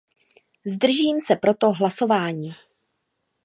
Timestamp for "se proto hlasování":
1.19-2.55